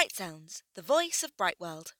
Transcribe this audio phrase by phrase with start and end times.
[0.00, 1.92] Bright Sounds, the voice of Bright World.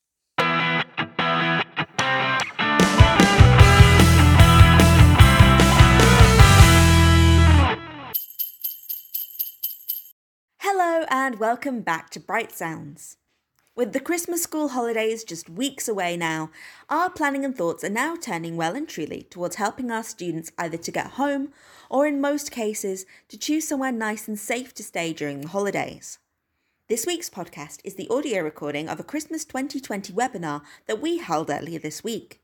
[10.60, 13.18] Hello and welcome back to Bright Sounds.
[13.76, 16.50] With the Christmas school holidays just weeks away now,
[16.88, 20.78] our planning and thoughts are now turning well and truly towards helping our students either
[20.78, 21.52] to get home
[21.90, 26.18] or, in most cases, to choose somewhere nice and safe to stay during the holidays.
[26.90, 31.48] This week's podcast is the audio recording of a Christmas 2020 webinar that we held
[31.48, 32.42] earlier this week.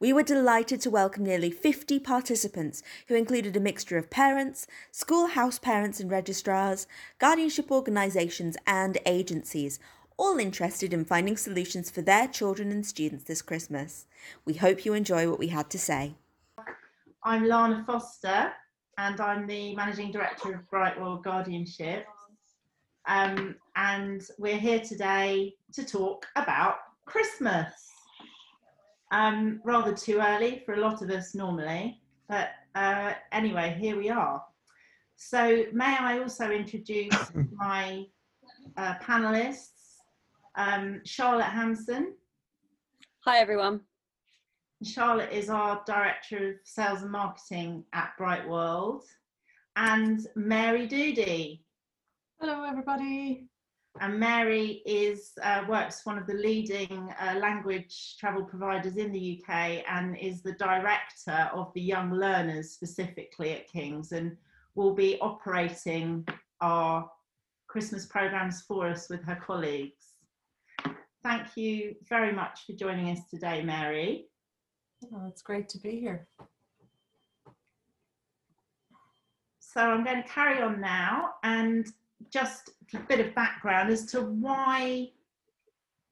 [0.00, 5.28] We were delighted to welcome nearly 50 participants who included a mixture of parents, school
[5.28, 6.88] house parents and registrars,
[7.20, 9.78] guardianship organisations, and agencies,
[10.16, 14.06] all interested in finding solutions for their children and students this Christmas.
[14.44, 16.16] We hope you enjoy what we had to say.
[17.22, 18.50] I'm Lana Foster
[18.98, 22.04] and I'm the Managing Director of Bright World Guardianship.
[23.10, 27.72] Um, and we're here today to talk about Christmas.
[29.10, 34.10] Um, rather too early for a lot of us normally, but uh, anyway, here we
[34.10, 34.40] are.
[35.16, 38.04] So, may I also introduce my
[38.76, 39.96] uh, panelists,
[40.54, 42.14] um, Charlotte Hamson.
[43.24, 43.80] Hi, everyone.
[44.84, 49.02] Charlotte is our Director of Sales and Marketing at Bright World,
[49.74, 51.64] and Mary Doody.
[52.42, 53.44] Hello, everybody.
[54.00, 59.38] And Mary is uh, works one of the leading uh, language travel providers in the
[59.38, 64.38] UK and is the director of the young learners specifically at King's and
[64.74, 66.26] will be operating
[66.62, 67.10] our
[67.66, 70.14] Christmas programs for us with her colleagues.
[71.22, 74.28] Thank you very much for joining us today, Mary.
[75.12, 76.26] Oh, it's great to be here.
[79.58, 81.86] So I'm going to carry on now and
[82.28, 85.10] just a bit of background as to why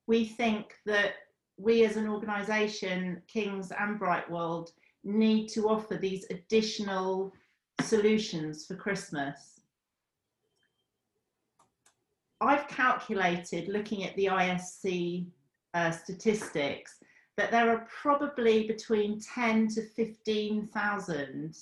[0.06, 1.15] we think that
[1.59, 4.70] we as an organisation, Kings and Bright World,
[5.05, 7.32] need to offer these additional
[7.82, 9.60] solutions for Christmas.
[12.41, 15.27] I've calculated, looking at the ISC
[15.75, 16.99] uh, statistics,
[17.37, 21.56] that there are probably between 10 to 15,000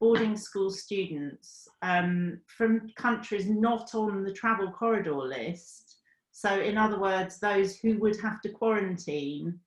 [0.00, 5.96] boarding school students um, from countries not on the travel corridor list.
[6.32, 9.58] So, in other words, those who would have to quarantine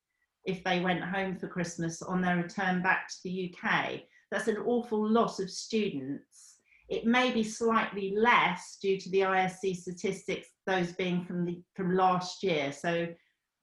[0.45, 4.01] if they went home for Christmas on their return back to the UK.
[4.31, 6.57] That's an awful lot of students.
[6.89, 11.95] It may be slightly less due to the ISC statistics, those being from the from
[11.95, 12.71] last year.
[12.71, 13.07] So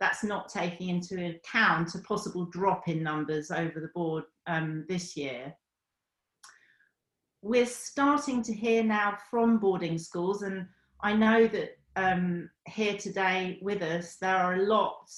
[0.01, 5.17] that's not taking into account a possible drop in numbers over the board um, this
[5.17, 5.55] year
[7.43, 10.67] we're starting to hear now from boarding schools, and
[11.01, 15.11] I know that um, here today with us, there are a lot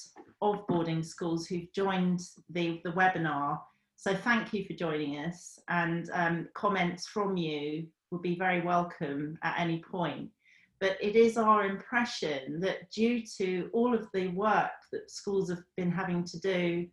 [0.43, 2.21] of boarding schools who've joined
[2.51, 3.59] the, the webinar.
[3.97, 9.39] So thank you for joining us, and um, comments from you would be very welcome
[9.43, 10.31] at any point.
[10.79, 15.63] But it is our impression that due to all of the work that schools have
[15.77, 16.87] been having to do,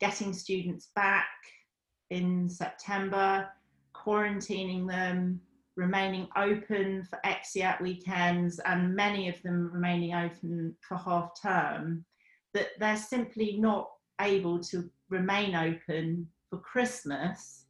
[0.00, 1.26] getting students back
[2.10, 3.48] in September,
[4.06, 5.40] quarantining them,
[5.76, 12.04] remaining open for exeat weekends, and many of them remaining open for half term,
[12.54, 13.90] that they're simply not
[14.20, 17.66] able to remain open for Christmas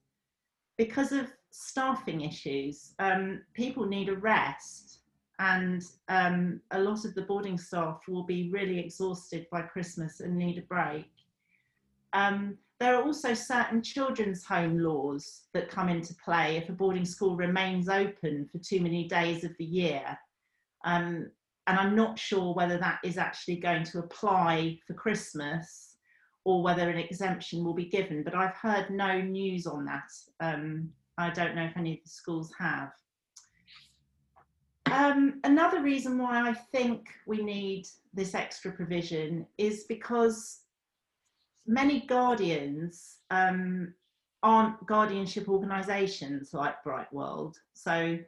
[0.76, 2.94] because of staffing issues.
[2.98, 5.00] Um, people need a rest,
[5.38, 10.36] and um, a lot of the boarding staff will be really exhausted by Christmas and
[10.36, 11.10] need a break.
[12.12, 17.06] Um, there are also certain children's home laws that come into play if a boarding
[17.06, 20.18] school remains open for too many days of the year.
[20.84, 21.30] Um,
[21.66, 25.96] and I'm not sure whether that is actually going to apply for Christmas
[26.44, 30.12] or whether an exemption will be given, but I've heard no news on that.
[30.40, 32.92] Um, I don't know if any of the schools have.
[34.92, 40.60] Um, another reason why I think we need this extra provision is because
[41.66, 43.92] many guardians um,
[44.42, 47.56] aren't guardianship organisations like Bright World.
[47.74, 48.18] So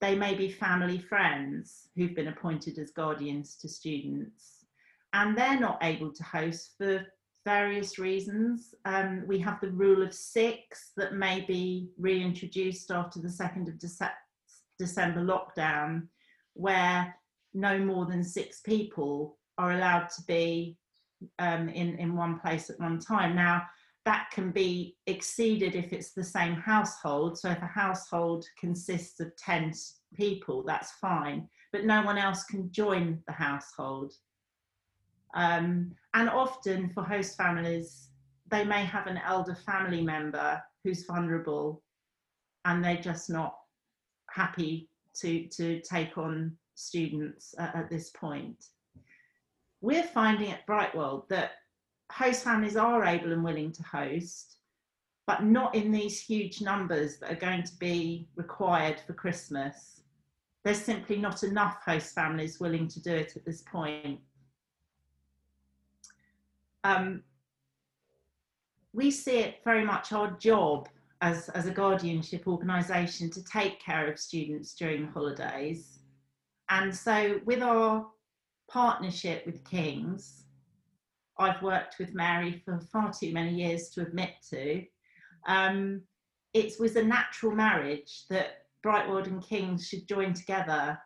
[0.00, 4.64] they may be family friends who've been appointed as guardians to students,
[5.12, 7.06] and they're not able to host for
[7.44, 8.74] various reasons.
[8.84, 13.74] Um, we have the rule of six that may be reintroduced after the 2nd of
[13.74, 14.10] Dece-
[14.78, 16.08] December lockdown,
[16.54, 17.14] where
[17.52, 20.76] no more than six people are allowed to be
[21.38, 23.34] um, in, in one place at one time.
[23.34, 23.62] Now,
[24.04, 27.38] that can be exceeded if it's the same household.
[27.38, 29.72] So if a household consists of 10
[30.14, 31.48] people, that's fine.
[31.72, 34.12] but no one else can join the household.
[35.34, 38.10] Um, and often for host families,
[38.48, 41.82] they may have an elder family member who's vulnerable
[42.64, 43.56] and they're just not
[44.30, 48.66] happy to, to take on students at, at this point.
[49.84, 51.56] We're finding at Brightworld that
[52.10, 54.56] host families are able and willing to host,
[55.26, 60.00] but not in these huge numbers that are going to be required for Christmas.
[60.64, 64.20] There's simply not enough host families willing to do it at this point.
[66.82, 67.22] Um,
[68.94, 70.88] we see it very much our job
[71.20, 75.98] as, as a guardianship organisation to take care of students during the holidays.
[76.70, 78.06] And so, with our
[78.68, 80.44] partnership with King's,
[81.38, 84.84] I've worked with Mary for far too many years to admit to.
[85.46, 86.02] Um,
[86.52, 90.98] it was a natural marriage that Brightworld and King's should join together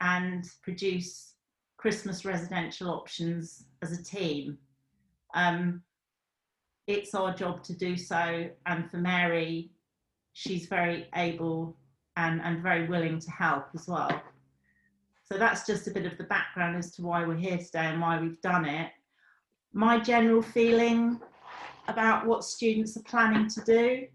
[0.00, 1.34] and produce
[1.78, 4.58] Christmas residential options as a team.
[5.34, 5.82] Um,
[6.86, 9.70] it's our job to do so, and for Mary,
[10.32, 11.76] she's very able
[12.16, 14.22] and, and very willing to help as well.
[15.30, 18.00] So that's just a bit of the background as to why we're here today and
[18.00, 18.92] why we've done it.
[19.72, 21.20] My general feeling
[21.88, 24.06] about what students are planning to do,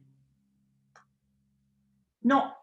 [2.24, 2.58] not,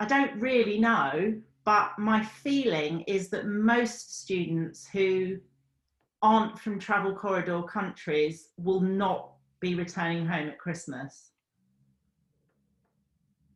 [0.00, 1.34] I don't really know,
[1.64, 5.38] but my feeling is that most students who
[6.20, 11.30] aren't from travel corridor countries will not be returning home at Christmas.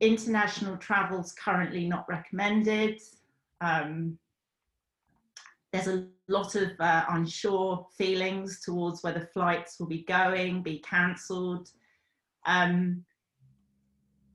[0.00, 3.00] International travel is currently not recommended.
[3.60, 4.18] Um,
[5.72, 11.68] there's a lot of uh, unsure feelings towards whether flights will be going, be cancelled.
[12.46, 13.04] Um,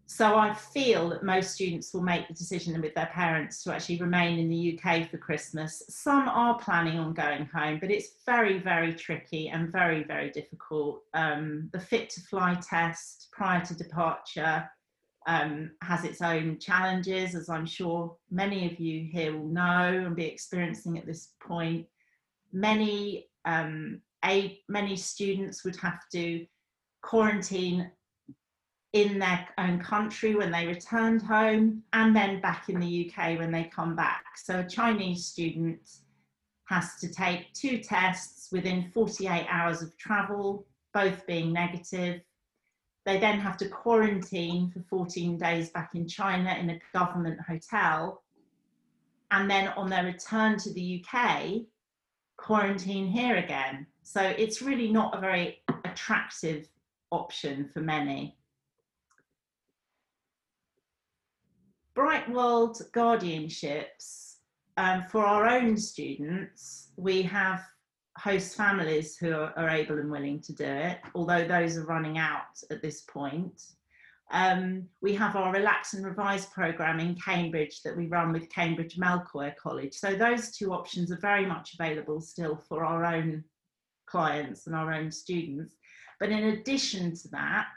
[0.06, 4.01] so I feel that most students will make the decision with their parents to actually
[4.01, 5.81] remain in the UK for Christmas.
[5.88, 11.03] Some are planning on going home, but it's very, very tricky and very, very difficult.
[11.13, 14.69] Um, the fit to fly test prior to departure
[15.27, 20.15] um, has its own challenges, as I'm sure many of you here will know and
[20.15, 21.85] be experiencing at this point.
[22.51, 26.45] Many, um, a, many students would have to
[27.01, 27.91] quarantine
[28.94, 33.51] in their own country when they returned home and then back in the UK when
[33.51, 34.23] they come back.
[34.38, 35.79] So a Chinese student
[36.65, 42.21] has to take two tests within 48 hours of travel, both being negative.
[43.06, 48.21] They then have to quarantine for 14 days back in China in a government hotel.
[49.31, 51.62] And then on their return to the UK,
[52.38, 53.88] quarantine here again.
[54.03, 56.68] So it's really not a very attractive
[57.12, 58.38] option for many.
[61.95, 64.36] Brightworld guardianships,
[64.77, 67.63] um, for our own students, we have
[68.21, 72.62] host families who are, able and willing to do it, although those are running out
[72.69, 73.62] at this point.
[74.31, 78.97] Um, we have our Relax and Revise programme in Cambridge that we run with Cambridge
[78.97, 79.94] Melchoir College.
[79.94, 83.44] So those two options are very much available still for our own
[84.06, 85.75] clients and our own students.
[86.19, 87.73] But in addition to that,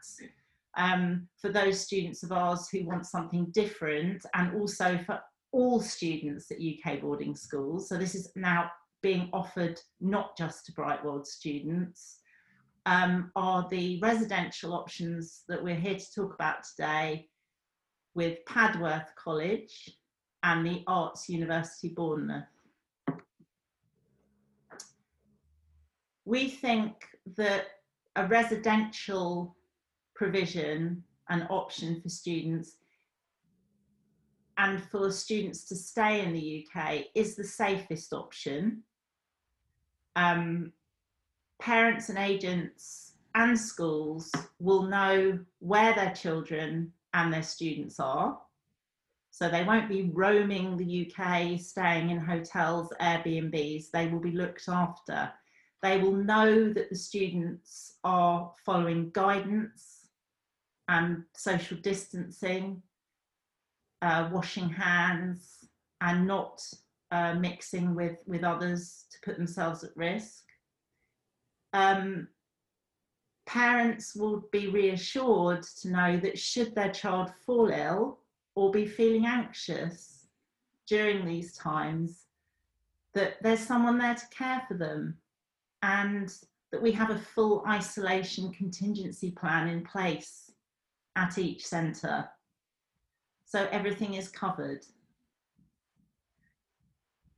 [0.76, 5.20] um, for those students of ours who want something different and also for
[5.52, 7.88] all students at UK boarding schools.
[7.88, 8.70] So this is now
[9.04, 12.20] being offered not just to Brightworld students,
[12.86, 17.28] um, are the residential options that we're here to talk about today
[18.14, 19.90] with Padworth College
[20.42, 22.44] and the Arts University Bournemouth.
[26.24, 26.94] We think
[27.36, 27.66] that
[28.16, 29.54] a residential
[30.14, 32.78] provision and option for students
[34.56, 38.82] and for students to stay in the UK is the safest option.
[40.16, 40.72] Um,
[41.60, 44.30] parents and agents and schools
[44.60, 48.38] will know where their children and their students are.
[49.30, 53.90] So they won't be roaming the UK, staying in hotels, Airbnbs.
[53.90, 55.32] They will be looked after.
[55.82, 60.06] They will know that the students are following guidance
[60.88, 62.82] and social distancing,
[64.02, 65.64] uh, washing hands,
[66.00, 66.62] and not
[67.10, 70.44] uh, mixing with, with others to put themselves at risk.
[71.72, 72.28] Um,
[73.46, 78.20] parents will be reassured to know that should their child fall ill
[78.54, 80.26] or be feeling anxious
[80.86, 82.24] during these times,
[83.14, 85.16] that there's someone there to care for them
[85.82, 86.32] and
[86.72, 90.50] that we have a full isolation contingency plan in place
[91.16, 92.28] at each centre.
[93.44, 94.84] So everything is covered.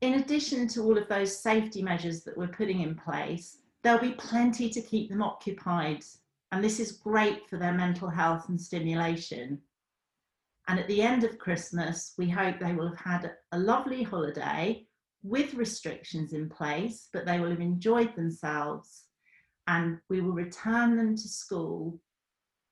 [0.01, 4.13] In addition to all of those safety measures that we're putting in place, there'll be
[4.13, 6.05] plenty to keep them occupied.
[6.53, 9.61] And this is great for their mental health and stimulation.
[10.69, 14.87] And at the end of Christmas, we hope they will have had a lovely holiday
[15.23, 19.05] with restrictions in place, but they will have enjoyed themselves.
[19.67, 22.01] And we will return them to school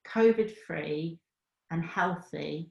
[0.06, 1.18] COVID free
[1.70, 2.70] and healthy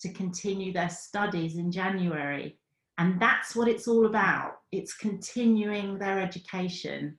[0.00, 2.57] to continue their studies in January.
[2.98, 4.58] And that's what it's all about.
[4.72, 7.16] It's continuing their education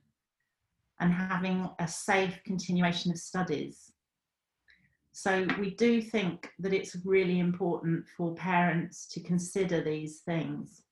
[1.00, 3.92] and having a safe continuation of studies.
[5.12, 10.82] So we do think that it's really important for parents to consider these things.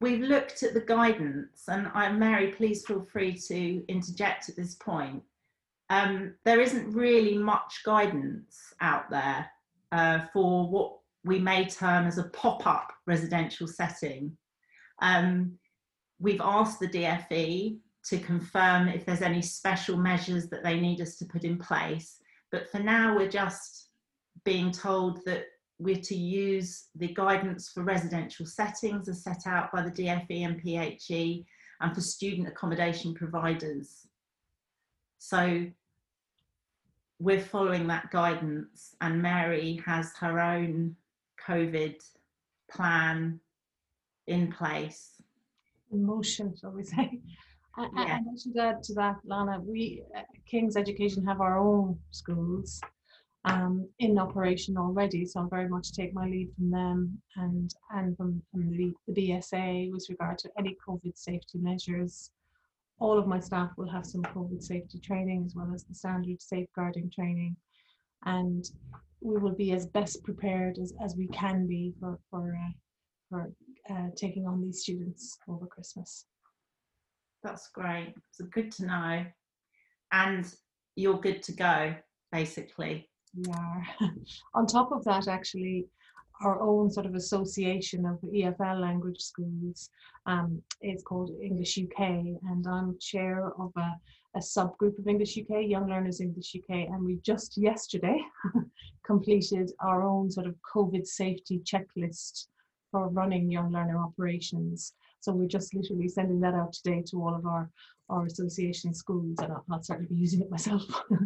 [0.00, 4.74] We've looked at the guidance, and I'm Mary, please feel free to interject at this
[4.76, 5.22] point.
[5.90, 9.46] Um, there isn't really much guidance out there
[9.92, 14.36] uh, for what we may term as a pop-up residential setting.
[15.00, 15.58] Um,
[16.18, 21.16] we've asked the DFE to confirm if there's any special measures that they need us
[21.16, 22.20] to put in place.
[22.50, 23.90] But for now, we're just
[24.44, 25.44] being told that
[25.78, 30.60] we're to use the guidance for residential settings as set out by the DFE and
[30.60, 31.44] PHE
[31.80, 34.06] and for student accommodation providers.
[35.18, 35.66] So
[37.18, 40.94] we're following that guidance and Mary has her own
[41.46, 41.96] COVID
[42.70, 43.40] plan
[44.26, 45.20] in place.
[45.90, 47.20] In motion, shall we say.
[47.76, 48.16] And, yeah.
[48.16, 52.80] and I should add to that, Lana, we, uh, King's Education have our own schools
[53.44, 58.16] um, in operation already, so I'll very much take my lead from them and, and
[58.16, 62.30] from, from the, the BSA with regard to any COVID safety measures.
[63.00, 66.42] All of my staff will have some COVID safety training as well as the standard
[66.42, 67.56] safeguarding training.
[68.24, 68.64] And
[69.20, 72.72] we will be as best prepared as, as we can be for, for, uh,
[73.28, 73.52] for
[73.90, 76.26] uh, taking on these students over Christmas.
[77.42, 78.14] That's great.
[78.32, 79.24] So good to know.
[80.12, 80.52] And
[80.96, 81.94] you're good to go,
[82.32, 83.08] basically.
[83.34, 83.86] We are.
[84.54, 85.86] On top of that, actually,
[86.42, 89.90] our own sort of association of EFL language schools
[90.26, 93.96] um, is called English UK, and I'm chair of a,
[94.36, 98.20] a subgroup of English UK, Young Learners English UK, and we just yesterday
[99.04, 102.46] completed our own sort of COVID safety checklist
[102.90, 104.94] for running young learner operations.
[105.20, 107.70] So we're just literally sending that out today to all of our,
[108.08, 110.82] our association schools, and I'll, I'll certainly be using it myself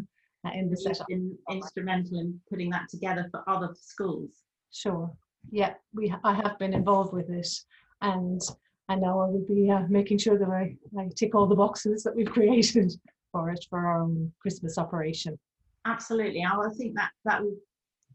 [0.54, 1.06] in the setup.
[1.10, 4.30] In, instrumental in putting that together for other schools.
[4.72, 5.10] Sure.
[5.50, 7.64] Yeah, we I have been involved with this,
[8.00, 8.40] and
[8.88, 12.02] and now I will be uh, making sure that I, I tick all the boxes
[12.02, 12.92] that we've created
[13.32, 15.38] for it for our own Christmas operation.
[15.84, 17.56] Absolutely, I think that that will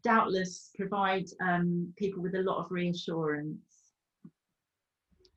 [0.02, 3.78] doubtless provide um, people with a lot of reassurance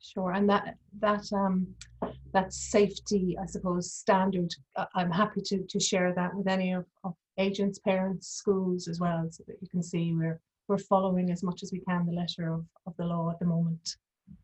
[0.02, 1.66] Sure, and that that um,
[2.32, 4.52] that safety, I suppose, standard.
[4.74, 8.98] Uh, I'm happy to to share that with any of, of agents, parents, schools as
[8.98, 12.12] well, so that you can see we're we're following as much as we can the
[12.12, 13.96] letter of, of the law at the moment.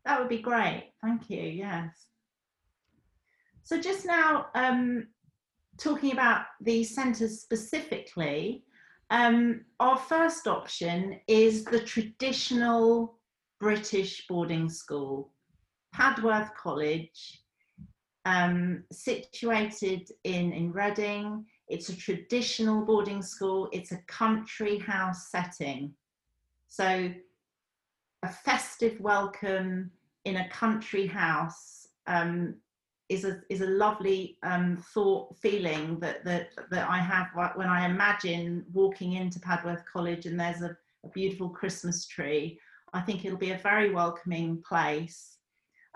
[0.05, 0.91] That would be great.
[1.03, 1.41] Thank you.
[1.41, 2.07] Yes.
[3.63, 5.07] So just now, um,
[5.77, 8.63] talking about the centres specifically,
[9.11, 13.19] um, our first option is the traditional
[13.59, 15.31] British boarding school.
[15.95, 17.41] Padworth College,
[18.25, 21.45] um, situated in, in Reading.
[21.67, 23.69] It's a traditional boarding school.
[23.71, 25.93] It's a country house setting.
[26.69, 27.11] So
[28.21, 29.91] a festive welcome
[30.25, 32.55] in a country house um,
[33.09, 37.87] is a is a lovely um, thought feeling that that that I have when I
[37.87, 42.59] imagine walking into Padworth College and there's a, a beautiful Christmas tree.
[42.93, 45.37] I think it'll be a very welcoming place.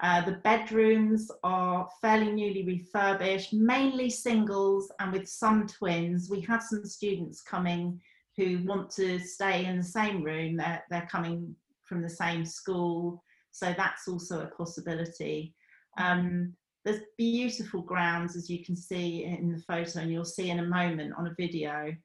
[0.01, 6.31] Uh, the bedrooms are fairly newly refurbished, mainly singles and with some twins.
[6.31, 8.01] We have some students coming
[8.37, 10.57] who want to stay in the same room.
[10.57, 13.21] They're, they're coming from the same school,
[13.51, 15.53] so that's also a possibility.
[15.97, 16.53] Um,
[16.85, 20.65] there's beautiful grounds, as you can see in the photo, and you'll see in a
[20.65, 21.95] moment on a video.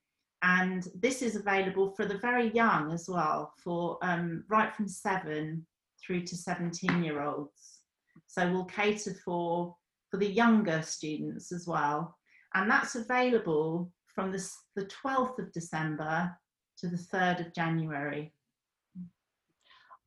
[0.43, 5.67] And this is available for the very young as well, for um, right from seven
[6.01, 7.81] through to 17 year olds.
[8.29, 9.75] So we'll cater for,
[10.11, 12.17] for the younger students as well.
[12.55, 14.45] And that's available from the,
[14.75, 16.37] the 12th of December
[16.77, 18.33] to the 3rd of January.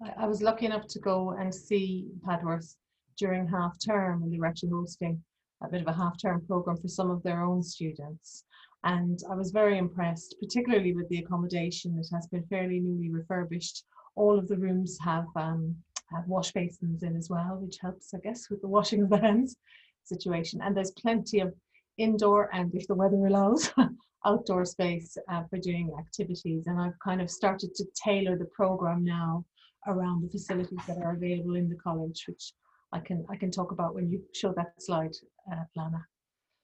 [0.03, 2.75] I, I was lucky enough to go and see Padworth
[3.17, 5.23] during half term and they were actually hosting
[5.63, 8.43] a bit of a half term program for some of their own students.
[8.83, 11.97] And I was very impressed, particularly with the accommodation.
[11.97, 13.85] It has been fairly newly refurbished.
[14.15, 15.73] All of the rooms have, um,
[16.13, 19.21] have wash basins in as well, which helps, I guess, with the washing of the
[19.21, 19.55] hands
[20.03, 20.59] situation.
[20.61, 21.53] And there's plenty of
[21.97, 23.71] indoor and, if the weather allows,
[24.25, 26.67] outdoor space uh, for doing activities.
[26.67, 29.45] And I've kind of started to tailor the program now
[29.87, 32.53] around the facilities that are available in the college, which
[32.93, 35.15] I can I can talk about when you show that slide,
[35.51, 36.05] uh, Lana.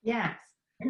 [0.03, 0.38] Yes.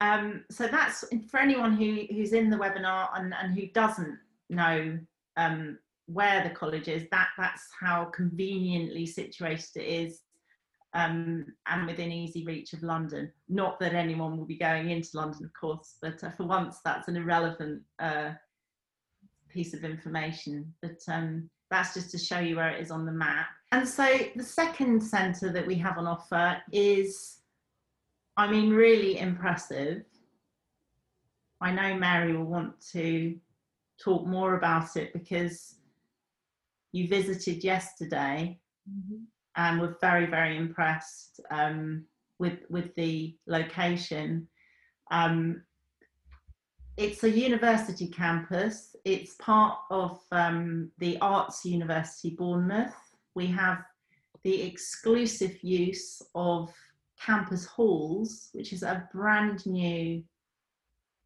[0.00, 4.18] um, so that's for anyone who who's in the webinar and, and who doesn't
[4.48, 4.98] know
[5.36, 7.04] um, where the college is.
[7.10, 10.20] That that's how conveniently situated it is
[10.94, 13.30] um, and within easy reach of London.
[13.48, 17.08] Not that anyone will be going into London, of course, but uh, for once that's
[17.08, 18.30] an irrelevant uh,
[19.48, 20.72] piece of information.
[20.80, 23.46] But um, that's just to show you where it is on the map.
[23.72, 27.38] And so the second centre that we have on offer is,
[28.36, 30.04] I mean, really impressive.
[31.60, 33.36] I know Mary will want to
[34.00, 35.76] talk more about it because
[36.92, 38.60] you visited yesterday.
[38.88, 39.24] Mm-hmm
[39.56, 42.04] and were very very impressed um,
[42.38, 44.48] with with the location.
[45.10, 45.62] Um,
[46.96, 48.94] it's a university campus.
[49.04, 52.94] It's part of um, the Arts University Bournemouth.
[53.34, 53.78] We have
[54.44, 56.72] the exclusive use of
[57.20, 60.22] campus halls, which is a brand new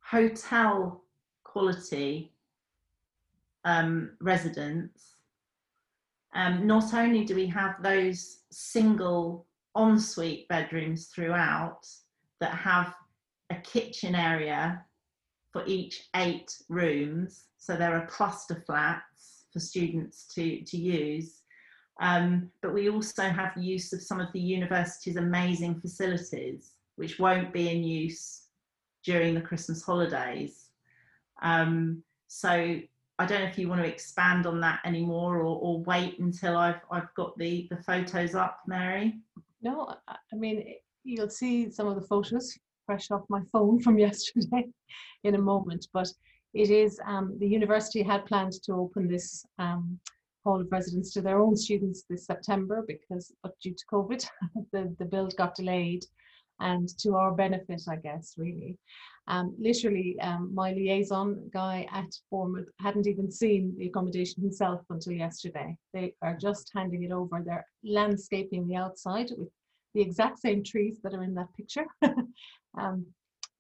[0.01, 1.05] hotel
[1.45, 2.33] quality
[3.65, 5.18] um, residence
[6.35, 11.87] um, not only do we have those single ensuite bedrooms throughout
[12.41, 12.95] that have
[13.51, 14.85] a kitchen area
[15.53, 21.41] for each eight rooms, so there are cluster flats for students to, to use.
[22.01, 27.53] Um, but we also have use of some of the university's amazing facilities, which won't
[27.53, 28.43] be in use
[29.05, 30.67] during the Christmas holidays.
[31.43, 32.79] Um, so
[33.19, 36.57] I don't know if you want to expand on that anymore or, or wait until
[36.57, 39.19] I've I've got the the photos up, Mary.
[39.63, 44.67] No, I mean you'll see some of the photos fresh off my phone from yesterday
[45.25, 46.09] in a moment, but
[46.55, 49.99] it is um, the university had planned to open this um,
[50.45, 54.27] hall of residence to their own students this September because but due to COVID
[54.73, 56.05] the, the build got delayed
[56.61, 58.79] and to our benefit I guess really
[59.29, 65.13] um, literally, um, my liaison guy at Bournemouth hadn't even seen the accommodation himself until
[65.13, 65.77] yesterday.
[65.93, 67.43] They are just handing it over.
[67.45, 69.51] They're landscaping the outside with
[69.95, 71.85] the exact same trees that are in that picture
[72.79, 73.05] um,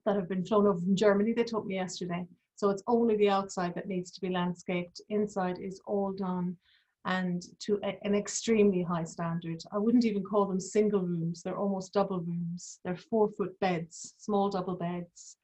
[0.06, 2.24] that have been flown over from Germany, they told me yesterday.
[2.56, 5.02] So it's only the outside that needs to be landscaped.
[5.10, 6.56] Inside is all done
[7.04, 9.62] and to a, an extremely high standard.
[9.72, 12.80] I wouldn't even call them single rooms, they're almost double rooms.
[12.84, 15.36] They're four foot beds, small double beds.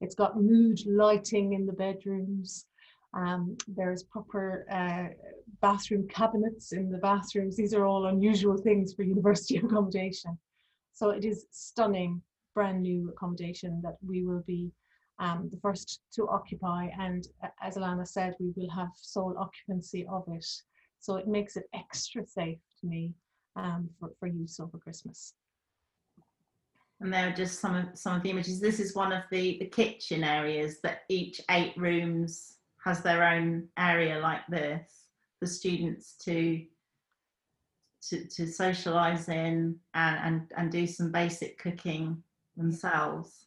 [0.00, 2.66] It's got mood lighting in the bedrooms.
[3.14, 5.14] Um, there's proper uh,
[5.60, 7.56] bathroom cabinets in the bathrooms.
[7.56, 10.36] These are all unusual things for university accommodation.
[10.92, 12.22] So it is stunning,
[12.54, 14.70] brand new accommodation that we will be
[15.18, 16.88] um, the first to occupy.
[16.98, 20.46] And uh, as Alana said, we will have sole occupancy of it.
[21.04, 23.12] So it makes it extra safe to me
[23.56, 25.34] um, for, for use over Christmas
[27.00, 28.60] and there are just some of some of the images.
[28.60, 33.68] This is one of the the kitchen areas that each eight rooms has their own
[33.78, 34.90] area like this
[35.38, 36.64] for students to
[38.08, 42.22] to, to socialize in and, and and do some basic cooking
[42.56, 43.46] themselves.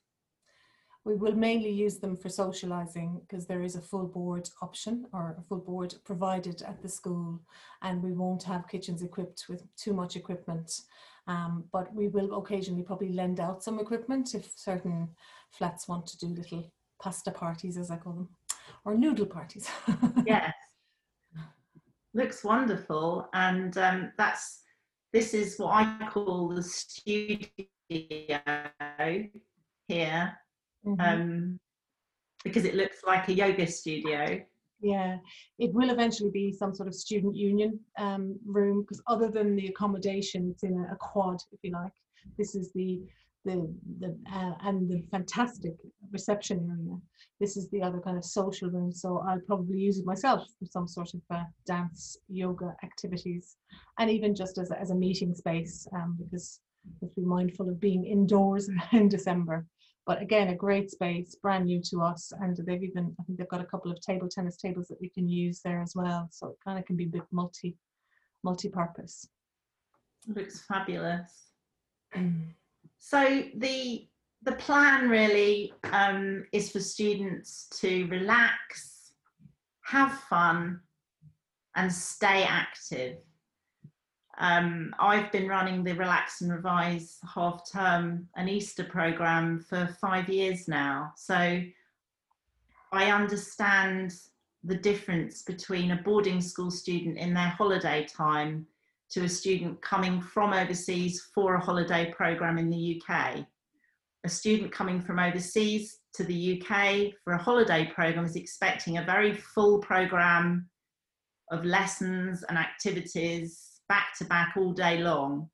[1.08, 5.38] We will mainly use them for socialising because there is a full board option or
[5.40, 7.40] a full board provided at the school
[7.82, 10.82] and we won't have kitchens equipped with too much equipment.
[11.26, 15.08] Um, but we will occasionally probably lend out some equipment if certain
[15.50, 16.70] flats want to do little
[17.02, 18.30] pasta parties, as I call them,
[18.84, 19.70] or noodle parties.
[20.26, 20.54] yes,
[22.14, 24.62] looks wonderful, and um, that's
[25.14, 27.48] this is what I call the studio
[29.88, 30.38] here,
[30.86, 31.02] mm-hmm.
[31.02, 31.60] um,
[32.44, 34.42] because it looks like a yoga studio.
[34.80, 35.18] Yeah,
[35.58, 39.68] it will eventually be some sort of student union um, room because other than the
[39.68, 41.94] accommodation, it's in a, quad, if you like.
[42.38, 43.02] This is the
[43.46, 45.74] the the uh, and the fantastic
[46.12, 46.98] reception area.
[47.40, 48.92] This is the other kind of social room.
[48.92, 53.56] So I'll probably use it myself for some sort of uh, dance, yoga activities,
[53.98, 57.28] and even just as a, as a meeting space um, because we have to be
[57.28, 59.66] mindful of being indoors in December.
[60.08, 62.32] But again, a great space, brand new to us.
[62.40, 65.10] And they've even, I think they've got a couple of table tennis tables that we
[65.10, 66.30] can use there as well.
[66.32, 67.76] So it kind of can be a bit multi,
[68.42, 69.28] multi-purpose.
[70.28, 71.52] Looks fabulous.
[72.16, 72.54] Mm.
[73.00, 74.08] So the
[74.44, 79.12] the plan really um, is for students to relax,
[79.84, 80.80] have fun,
[81.76, 83.18] and stay active.
[84.40, 90.30] Um, I've been running the Relax and Revise half term and Easter program for five
[90.30, 91.14] years now.
[91.16, 91.62] So
[92.92, 94.14] I understand
[94.64, 98.68] the difference between a boarding school student in their holiday time
[99.10, 103.46] to a student coming from overseas for a holiday program in the UK.
[104.24, 109.06] A student coming from overseas to the UK for a holiday program is expecting a
[109.06, 110.70] very full program
[111.50, 115.50] of lessons and activities back to back all day long.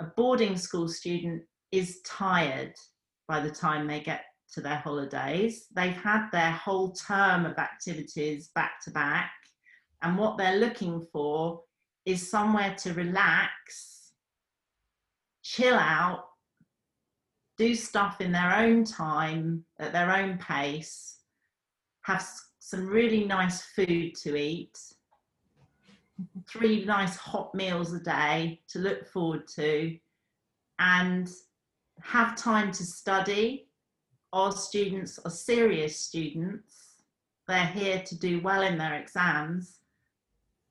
[0.00, 2.74] A boarding school student is tired
[3.28, 5.66] by the time they get to their holidays.
[5.74, 9.32] They've had their whole term of activities back to back,
[10.02, 11.62] and what they're looking for
[12.04, 14.12] is somewhere to relax,
[15.42, 16.24] chill out,
[17.58, 21.20] do stuff in their own time, at their own pace,
[22.02, 22.24] have
[22.58, 24.76] some really nice food to eat,
[26.48, 29.96] three nice hot meals a day to look forward to,
[30.78, 31.30] and
[32.02, 33.68] have time to study.
[34.32, 37.02] Our students are serious students.
[37.48, 39.80] They're here to do well in their exams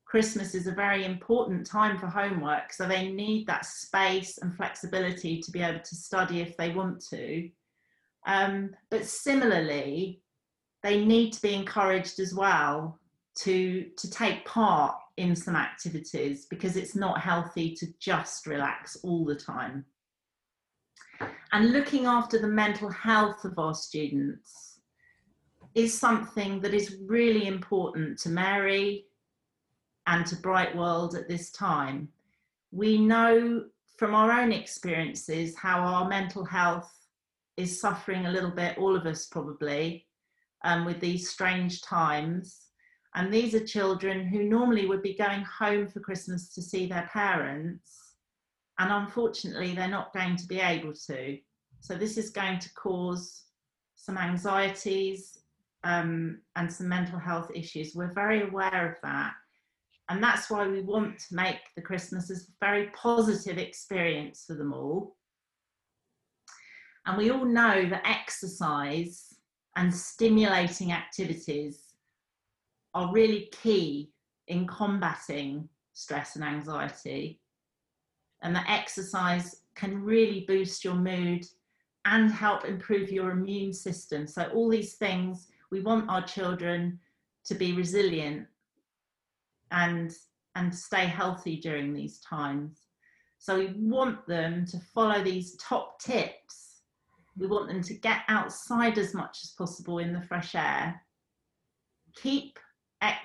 [0.06, 5.42] Christmas is a very important time for homework, so they need that space and flexibility
[5.42, 7.50] to be able to study if they want to.
[8.24, 10.22] Um, but similarly,
[10.84, 13.00] they need to be encouraged as well
[13.40, 19.24] to, to take part in some activities because it's not healthy to just relax all
[19.24, 19.84] the time.
[21.52, 24.80] And looking after the mental health of our students
[25.74, 29.06] is something that is really important to Mary,
[30.06, 32.08] and to Bright World at this time.
[32.70, 33.64] We know
[33.96, 36.92] from our own experiences how our mental health
[37.56, 40.06] is suffering a little bit, all of us probably,
[40.64, 42.65] um, with these strange times.
[43.16, 47.08] And these are children who normally would be going home for Christmas to see their
[47.10, 48.12] parents.
[48.78, 51.38] And unfortunately, they're not going to be able to.
[51.80, 53.44] So, this is going to cause
[53.94, 55.38] some anxieties
[55.82, 57.94] um, and some mental health issues.
[57.94, 59.32] We're very aware of that.
[60.10, 64.74] And that's why we want to make the Christmases a very positive experience for them
[64.74, 65.16] all.
[67.06, 69.34] And we all know that exercise
[69.74, 71.85] and stimulating activities
[72.96, 74.10] are really key
[74.48, 77.38] in combating stress and anxiety.
[78.42, 81.44] And that exercise can really boost your mood
[82.06, 84.26] and help improve your immune system.
[84.26, 86.98] So, all these things, we want our children
[87.44, 88.46] to be resilient
[89.70, 90.12] and
[90.54, 92.86] and stay healthy during these times.
[93.38, 96.80] So we want them to follow these top tips.
[97.36, 101.02] We want them to get outside as much as possible in the fresh air.
[102.14, 102.58] Keep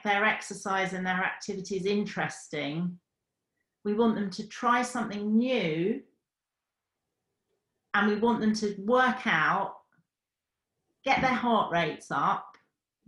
[0.03, 2.97] their exercise and their activities interesting.
[3.83, 6.01] We want them to try something new.
[7.93, 9.75] And we want them to work out,
[11.03, 12.55] get their heart rates up,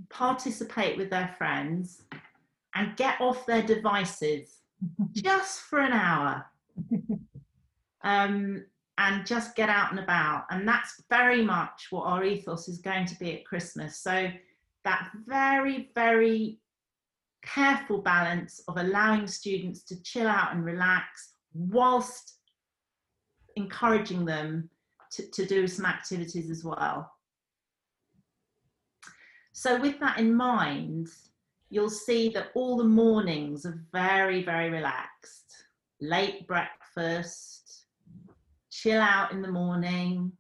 [0.10, 2.02] participate with their friends,
[2.76, 4.58] and get off their devices
[5.13, 6.45] just for an hour
[8.04, 8.65] um,
[8.97, 10.45] and just get out and about.
[10.52, 13.99] And that's very much what our ethos is going to be at Christmas.
[13.99, 14.30] So,
[14.83, 16.59] that very, very
[17.43, 22.37] careful balance of allowing students to chill out and relax whilst
[23.55, 24.69] encouraging them
[25.11, 27.11] to, to do some activities as well.
[29.51, 31.09] So, with that in mind,
[31.69, 35.65] you'll see that all the mornings are very, very relaxed.
[36.01, 37.85] Late breakfast,
[38.71, 40.31] chill out in the morning,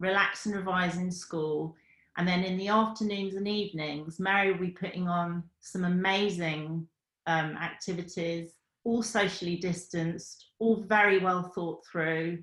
[0.00, 1.76] relax and revise in school.
[2.18, 6.86] And then in the afternoons and evenings, Mary will be putting on some amazing
[7.26, 8.52] um, activities,
[8.84, 12.42] all socially distanced, all very well thought through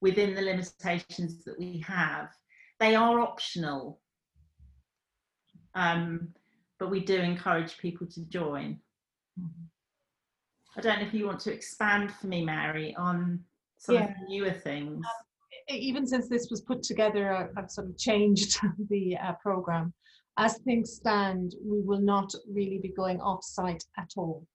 [0.00, 2.28] within the limitations that we have.
[2.78, 4.00] They are optional.
[5.74, 6.28] Um,
[6.78, 8.80] but we do encourage people to join.
[10.76, 13.40] I don't know if you want to expand for me, Mary, on
[13.78, 14.04] some yeah.
[14.04, 15.04] of the newer things.
[15.70, 18.58] Even since this was put together, I've sort of changed
[18.90, 19.92] the uh, program.
[20.36, 24.46] As things stand, we will not really be going off site at all.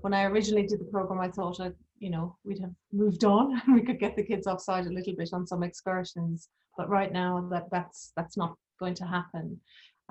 [0.00, 3.60] When I originally did the program, I thought, I, you know, we'd have moved on
[3.64, 6.48] and we could get the kids off site a little bit on some excursions.
[6.76, 9.60] But right now, that that's that's not going to happen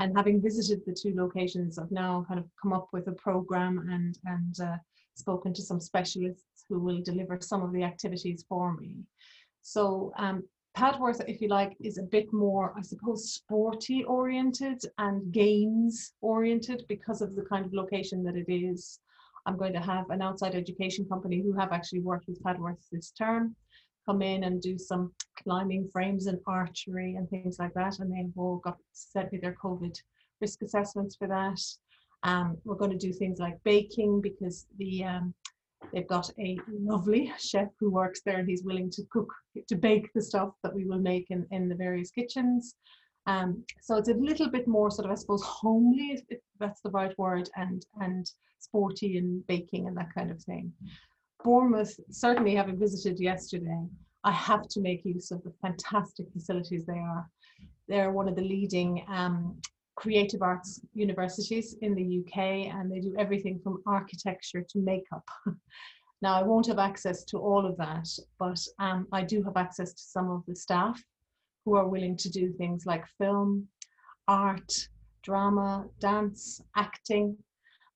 [0.01, 3.77] and having visited the two locations i've now kind of come up with a program
[3.91, 4.77] and and uh,
[5.15, 8.95] spoken to some specialists who will deliver some of the activities for me
[9.61, 10.43] so um,
[10.75, 16.85] Padworth, if you like, is a bit more, I suppose, sporty oriented and games oriented
[16.87, 18.99] because of the kind of location that it is.
[19.45, 23.11] I'm going to have an outside education company who have actually worked with Padworth this
[23.11, 23.55] term
[24.05, 27.99] come in and do some climbing frames and archery and things like that.
[27.99, 29.95] And they've all got sent me their COVID
[30.39, 31.59] risk assessments for that.
[32.23, 35.33] Um, we're going to do things like baking because the um,
[35.93, 39.31] they've got a lovely chef who works there and he's willing to cook
[39.67, 42.75] to bake the stuff that we will make in, in the various kitchens.
[43.27, 46.81] Um, so it's a little bit more sort of, I suppose, homely, if, if that's
[46.81, 48.25] the right word, and and
[48.59, 50.71] sporty and baking and that kind of thing.
[51.43, 53.83] Bournemouth, certainly having visited yesterday,
[54.23, 57.27] I have to make use of the fantastic facilities they are.
[57.87, 59.59] They're one of the leading um,
[60.01, 65.23] creative arts universities in the UK, and they do everything from architecture to makeup.
[66.23, 68.07] now, I won't have access to all of that,
[68.39, 70.99] but um, I do have access to some of the staff
[71.63, 73.67] who are willing to do things like film,
[74.27, 74.71] art,
[75.21, 77.37] drama, dance, acting,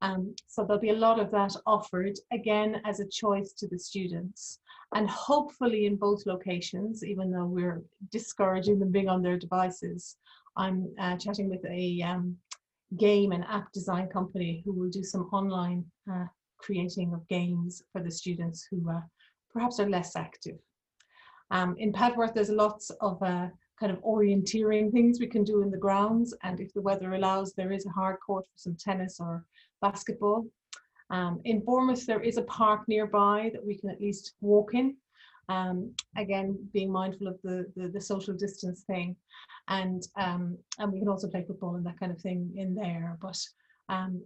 [0.01, 3.79] um, so there'll be a lot of that offered again as a choice to the
[3.79, 4.59] students.
[4.93, 10.17] And hopefully in both locations, even though we're discouraging them being on their devices,
[10.57, 12.37] I'm uh, chatting with a um,
[12.97, 16.25] game and app design company who will do some online uh,
[16.57, 19.01] creating of games for the students who uh,
[19.51, 20.57] perhaps are less active.
[21.51, 23.47] Um, in Padworth, there's lots of uh,
[23.79, 26.33] kind of orienteering things we can do in the grounds.
[26.43, 29.45] And if the weather allows, there is a hard court for some tennis or
[29.81, 30.47] basketball.
[31.09, 34.95] Um, in Bournemouth, there is a park nearby that we can at least walk in.
[35.47, 39.15] Um, again, being mindful of the, the, the social distance thing,
[39.67, 43.17] and um, and we can also play football and that kind of thing in there.
[43.21, 43.37] But
[43.89, 44.23] um,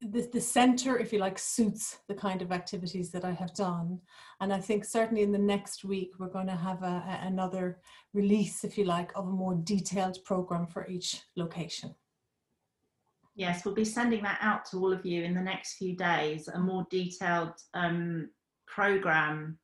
[0.00, 4.00] the, the center, if you like, suits the kind of activities that I have done.
[4.40, 7.80] And I think certainly in the next week, we're going to have a, a, another
[8.12, 11.94] release, if you like, of a more detailed program for each location.
[13.36, 16.48] Yes, we'll be sending that out to all of you in the next few days,
[16.48, 18.28] a more detailed um,
[18.66, 19.58] program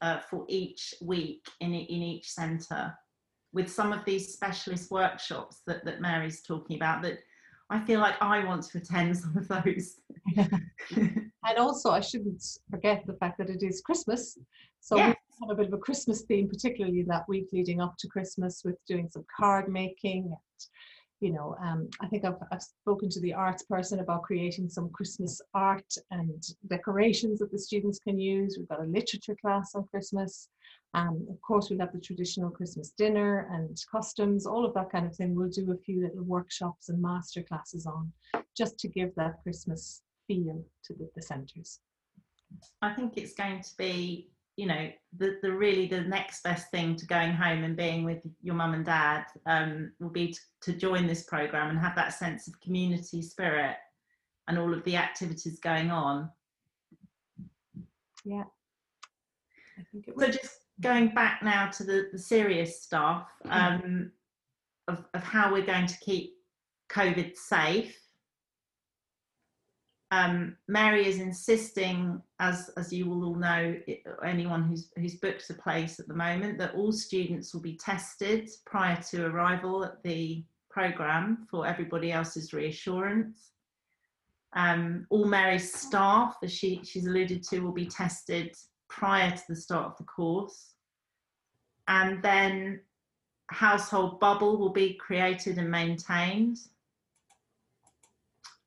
[0.00, 2.94] uh, for each week in, in each centre
[3.52, 7.18] with some of these specialist workshops that, that Mary's talking about that
[7.70, 10.00] I feel like I want to attend some of those.
[10.96, 14.36] and also, I shouldn't forget the fact that it is Christmas.
[14.80, 15.08] So yeah.
[15.08, 18.62] we have a bit of a Christmas theme, particularly that week leading up to Christmas,
[18.64, 20.66] with doing some card making and
[21.20, 24.88] you know, um, I think I've, I've spoken to the arts person about creating some
[24.88, 28.56] Christmas art and decorations that the students can use.
[28.58, 30.48] We've got a literature class on Christmas.
[30.94, 35.06] Um, of course, we'll have the traditional Christmas dinner and customs, all of that kind
[35.06, 35.34] of thing.
[35.34, 38.12] We'll do a few little workshops and master classes on
[38.56, 41.80] just to give that Christmas feel to the, the centres.
[42.82, 44.30] I think it's going to be
[44.60, 48.22] you know the, the really the next best thing to going home and being with
[48.42, 52.12] your mum and dad um, will be to, to join this program and have that
[52.12, 53.76] sense of community spirit
[54.48, 56.28] and all of the activities going on.
[58.22, 58.44] Yeah.
[60.18, 64.12] So just going back now to the, the serious stuff um,
[64.88, 66.34] of, of how we're going to keep
[66.92, 67.96] covid safe
[70.12, 73.76] um, Mary is insisting, as as you will all know,
[74.24, 78.50] anyone who's who's booked a place at the moment, that all students will be tested
[78.64, 83.52] prior to arrival at the program for everybody else's reassurance.
[84.54, 88.56] Um, all Mary's staff, as she she's alluded to, will be tested
[88.88, 90.74] prior to the start of the course,
[91.86, 92.80] and then
[93.46, 96.58] household bubble will be created and maintained.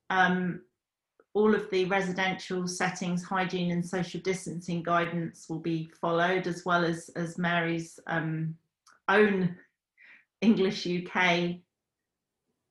[0.08, 0.62] Um,
[1.34, 6.84] all of the residential settings, hygiene and social distancing guidance will be followed, as well
[6.84, 8.56] as, as Mary's um,
[9.08, 9.56] own
[10.40, 11.56] English UK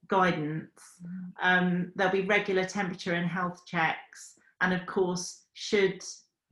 [0.07, 0.81] guidance.
[1.41, 4.35] Um, there'll be regular temperature and health checks.
[4.61, 6.01] And of course, should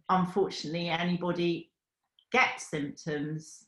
[0.09, 1.71] unfortunately anybody
[2.33, 3.67] get symptoms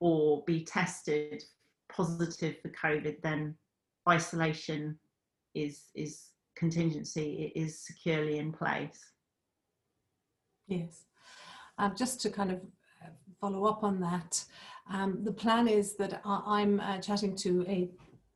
[0.00, 1.44] or be tested
[1.92, 3.54] positive for COVID, then
[4.08, 4.98] isolation
[5.54, 6.29] is, is
[6.60, 9.00] contingency is securely in place.
[10.68, 11.04] Yes.
[11.78, 12.58] Um, just to kind of
[13.02, 13.08] uh,
[13.40, 14.44] follow up on that,
[14.92, 17.88] um, the plan is that I'm uh, chatting to a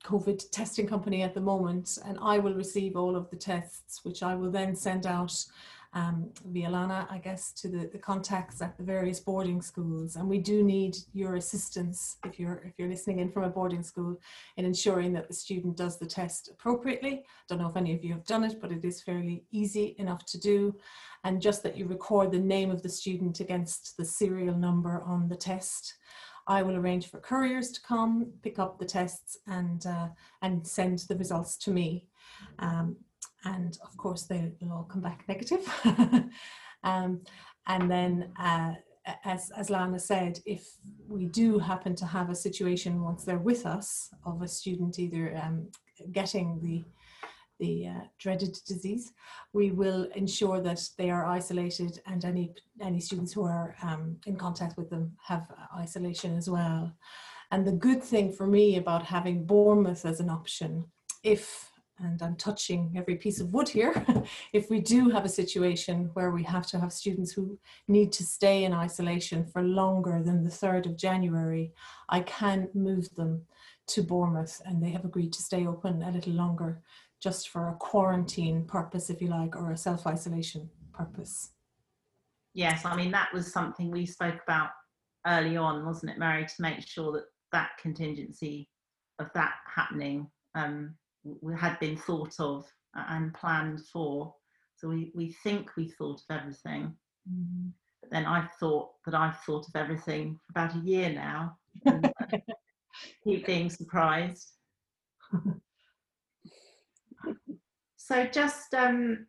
[0.05, 4.23] COVID testing company at the moment, and I will receive all of the tests, which
[4.23, 5.35] I will then send out
[5.95, 10.17] um, via Lana, I guess, to the, the contacts at the various boarding schools.
[10.17, 13.83] And we do need your assistance if you're if you're listening in from a boarding
[13.83, 14.21] school
[14.57, 17.25] in ensuring that the student does the test appropriately.
[17.49, 20.27] Don't know if any of you have done it, but it is fairly easy enough
[20.27, 20.75] to do.
[21.23, 25.29] And just that you record the name of the student against the serial number on
[25.29, 25.95] the test.
[26.47, 30.09] I will arrange for couriers to come, pick up the tests and, uh,
[30.43, 32.09] and send the results to me.
[32.59, 32.97] Um,
[33.45, 35.67] and of course they'll, they'll all come back negative.
[36.85, 37.21] um,
[37.67, 38.75] and then, uh,
[39.25, 40.67] as, as Lana said, if
[41.09, 45.37] we do happen to have a situation once they're with us of a student either
[45.43, 45.69] um,
[46.13, 46.85] getting the
[47.61, 49.13] the uh, dreaded disease,
[49.53, 54.37] we will ensure that they are isolated and any any students who are um, in
[54.37, 56.93] contact with them have isolation as well.
[57.53, 60.85] And the good thing for me about having Bournemouth as an option,
[61.23, 61.71] if
[62.05, 64.05] and I'm touching every piece of wood here,
[64.53, 68.25] if we do have a situation where we have to have students who need to
[68.25, 71.73] stay in isolation for longer than the 3rd of January,
[72.09, 73.43] I can move them
[73.89, 76.83] to Bournemouth and they have agreed to stay open a little longer
[77.23, 81.53] just for a quarantine purpose, if you like, or a self isolation purpose.
[82.53, 84.71] Yes, I mean, that was something we spoke about
[85.27, 88.69] early on, wasn't it, Mary, to make sure that that contingency
[89.19, 90.95] of that happening um,
[91.59, 94.35] had been thought of and planned for.
[94.77, 96.95] So we, we think we thought of everything.
[97.31, 97.69] Mm-hmm.
[98.03, 101.57] But then I've thought that I've thought of everything for about a year now.
[103.25, 104.53] Keep being surprised.
[107.97, 109.27] so just um,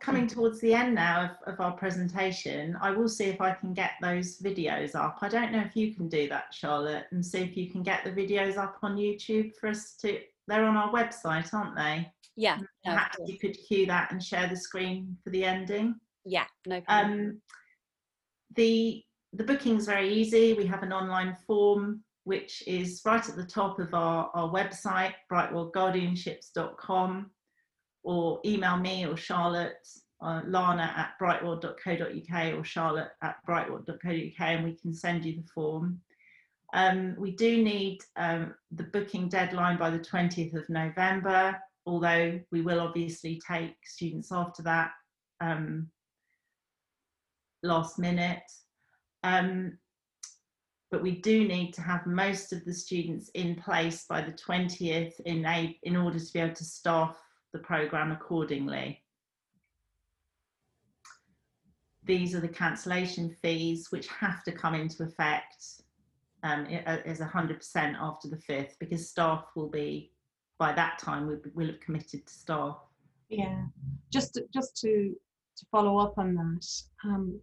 [0.00, 3.72] coming towards the end now of, of, our presentation, I will see if I can
[3.72, 5.18] get those videos up.
[5.22, 8.04] I don't know if you can do that, Charlotte, and see if you can get
[8.04, 12.10] the videos up on YouTube for us to they're on our website, aren't they?
[12.36, 12.58] Yeah.
[12.84, 15.96] Perhaps you could cue that and share the screen for the ending.
[16.24, 17.12] Yeah, no problem.
[17.12, 17.40] Um,
[18.54, 20.54] the the booking's very easy.
[20.54, 25.14] We have an online form which is right at the top of our, our website,
[25.32, 27.30] brightworldguardianships.com,
[28.02, 29.78] or email me or Charlotte,
[30.20, 36.02] uh, Lana at brightworld.co.uk or Charlotte at brightworld.co.uk, and we can send you the form.
[36.74, 42.60] Um, we do need um, the booking deadline by the 20th of November, although we
[42.60, 44.90] will obviously take students after that
[45.40, 45.88] um,
[47.62, 48.42] last minute.
[49.24, 49.78] Um,
[50.90, 55.20] but we do need to have most of the students in place by the 20th
[55.20, 57.16] in, a, in order to be able to staff
[57.52, 59.02] the programme accordingly.
[62.04, 65.82] These are the cancellation fees which have to come into effect
[66.42, 70.12] um, is 100% after the 5th because staff will be,
[70.58, 72.76] by that time, we will have committed to staff.
[73.28, 73.62] Yeah,
[74.12, 75.14] just to, just to,
[75.56, 76.66] to follow up on that,
[77.04, 77.40] um,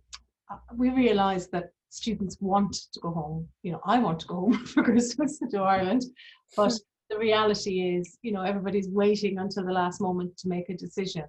[0.51, 3.47] uh, we realised that students want to go home.
[3.63, 6.03] You know, I want to go home for Christmas to Ireland,
[6.55, 6.73] but
[7.09, 11.25] the reality is, you know, everybody's waiting until the last moment to make a decision.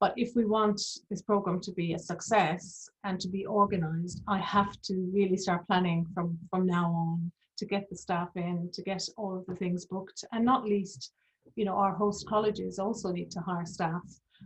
[0.00, 0.80] But if we want
[1.10, 5.66] this program to be a success and to be organized, I have to really start
[5.66, 9.56] planning from, from now on to get the staff in, to get all of the
[9.56, 11.12] things booked, and not least,
[11.56, 14.02] you know, our host colleges also need to hire staff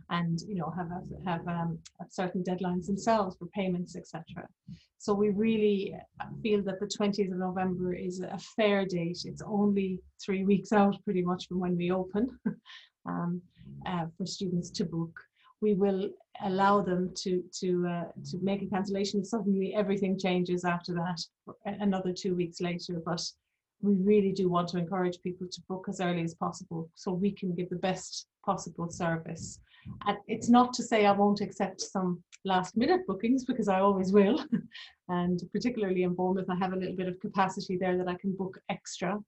[0.09, 0.89] and you know have
[1.25, 1.77] have um,
[2.09, 4.23] certain deadlines themselves for payments etc
[4.97, 5.93] so we really
[6.41, 9.19] feel that the 20th of november is a fair date.
[9.25, 12.29] It's only three weeks out pretty much from when we open
[13.05, 13.41] um,
[13.85, 15.13] uh, for students to book
[15.63, 16.09] we will
[16.43, 19.21] allow them to to uh, to make a cancellation.
[19.21, 21.19] if Suddenly, everything changes after that.
[21.65, 23.23] Another two weeks later, but
[23.81, 27.31] we really do want to encourage people to book as early as possible so we
[27.31, 29.59] can give the best possible service.
[30.07, 34.13] And it's not to say I won't accept some last minute bookings because I always
[34.13, 34.37] will.
[35.09, 38.33] and particularly in Bournemouth, I have a little bit of capacity there that I can
[38.35, 39.19] book extra.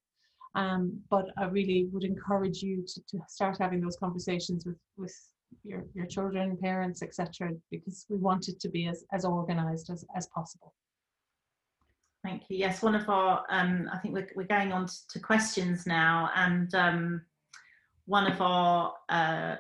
[0.56, 5.16] Um, but I really would encourage you to, to start having those conversations with, with
[5.64, 10.06] your, your children, parents, etc., because we want it to be as, as organized as,
[10.16, 10.74] as possible.
[12.24, 12.58] Thank you.
[12.58, 16.74] Yes, one of our, um, I think we're, we're going on to questions now, and
[16.74, 17.22] um,
[18.06, 19.56] one of our uh,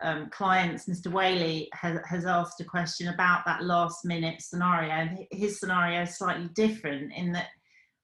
[0.00, 1.12] um, clients, Mr.
[1.12, 5.08] Whaley, has, has asked a question about that last minute scenario.
[5.30, 7.48] His scenario is slightly different in that,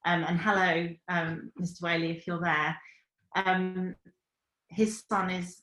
[0.04, 1.82] um, and hello, um, Mr.
[1.82, 2.76] Whaley, if you're there.
[3.36, 3.94] Um,
[4.68, 5.62] his son is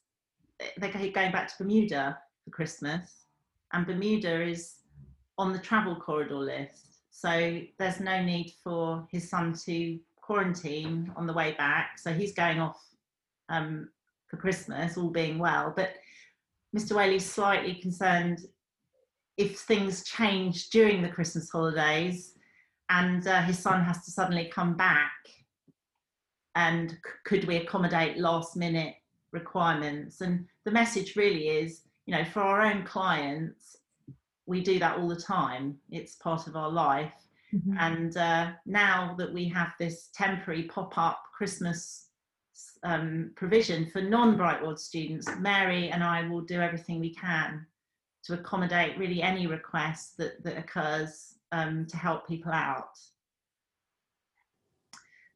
[0.78, 3.26] they're going back to Bermuda for Christmas,
[3.74, 4.76] and Bermuda is
[5.38, 7.02] on the travel corridor list.
[7.12, 11.98] So there's no need for his son to quarantine on the way back.
[11.98, 12.80] So he's going off
[13.50, 13.90] um,
[14.30, 15.74] for Christmas, all being well.
[15.76, 15.96] But
[16.76, 16.96] Mr.
[16.96, 18.40] Whaley's slightly concerned
[19.38, 22.34] if things change during the Christmas holidays
[22.90, 25.12] and uh, his son has to suddenly come back
[26.56, 28.96] and c- could we accommodate last minute
[29.32, 33.78] requirements and the message really is you know for our own clients
[34.46, 37.14] we do that all the time it's part of our life
[37.54, 37.76] mm-hmm.
[37.80, 42.06] and uh, now that we have this temporary pop-up christmas
[42.84, 47.66] um, provision for non-Bright World students mary and i will do everything we can
[48.28, 52.98] to accommodate really any request that, that occurs um, to help people out.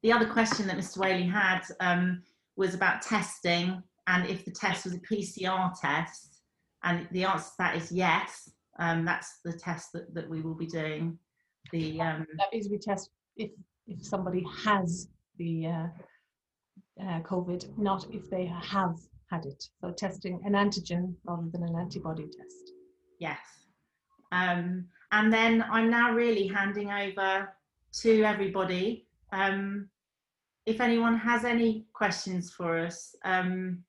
[0.04, 0.98] The other question that Mr.
[0.98, 2.24] Whaley had um,
[2.56, 6.42] was about testing and if the test was a PCR test.
[6.84, 8.50] And the answer to that is yes.
[8.80, 11.18] Um, that's the test that, that we will be doing.
[11.72, 13.52] The um, that means we test if
[13.88, 15.88] if somebody has the uh,
[17.02, 18.98] uh, COVID, not if they have
[19.30, 19.64] had it.
[19.80, 22.72] So testing an antigen rather than an antibody test.
[23.20, 23.40] Yes.
[24.32, 27.50] Um, and then I'm now really handing over
[28.02, 29.08] to everybody.
[29.32, 29.90] Um,
[30.66, 33.84] if anyone has any questions for us, um,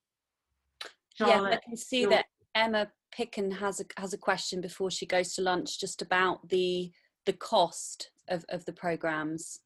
[1.21, 5.35] yeah, I can see that Emma Picken has a has a question before she goes
[5.35, 6.91] to lunch, just about the
[7.27, 9.61] the cost of of the programs.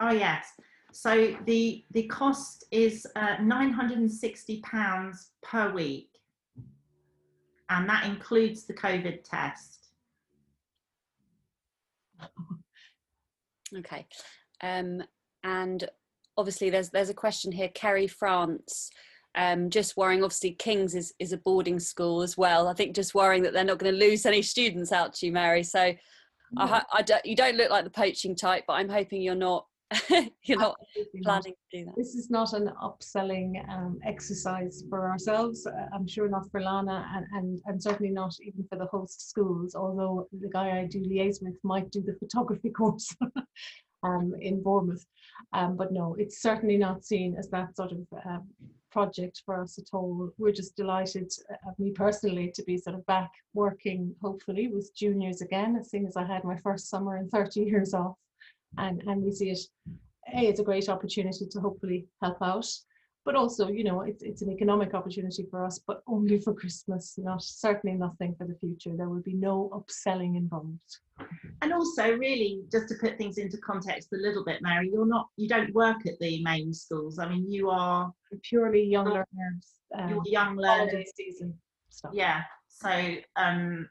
[0.00, 0.46] Oh yes,
[0.92, 6.10] so the the cost is uh, nine hundred and sixty pounds per week,
[7.68, 9.90] and that includes the COVID test.
[13.76, 14.06] Okay.
[14.62, 15.02] Um,
[15.44, 15.88] and
[16.36, 18.90] obviously there's there's a question here, Kerry France.
[19.34, 22.66] Um, just worrying, obviously King's is, is a boarding school as well.
[22.66, 25.32] I think just worrying that they're not going to lose any students out to you,
[25.32, 25.62] Mary.
[25.62, 25.94] So yeah.
[26.56, 29.66] I, I don't, you don't look like the poaching type, but I'm hoping you're not
[30.42, 31.70] you're not Absolutely planning not.
[31.70, 31.94] to do that.
[31.96, 35.66] This is not an upselling um, exercise for ourselves.
[35.66, 39.30] Uh, I'm sure not for Lana, and, and and certainly not even for the host
[39.30, 39.74] schools.
[39.74, 43.14] Although the guy I do liaise with might do the photography course
[44.02, 45.04] um, in Bournemouth,
[45.52, 48.46] um, but no, it's certainly not seen as that sort of um,
[48.90, 50.30] project for us at all.
[50.38, 55.42] We're just delighted, uh, me personally, to be sort of back working, hopefully, with juniors
[55.42, 58.16] again, as soon as I had my first summer in 30 years off
[58.76, 59.60] and and we see it
[60.34, 62.66] a it's a great opportunity to hopefully help out
[63.28, 67.12] but also you know it's, it's an economic opportunity for us but only for christmas
[67.18, 68.96] not certainly nothing for the future.
[68.96, 70.90] There will be no upselling involved.
[71.60, 75.26] And also really just to put things into context a little bit mary you're not
[75.36, 77.18] you don't work at the main schools.
[77.18, 78.10] I mean you are
[78.42, 79.66] purely young learners
[79.98, 81.12] um, young learners.
[81.14, 81.52] season
[81.90, 82.12] stuff.
[82.14, 83.86] Yeah so um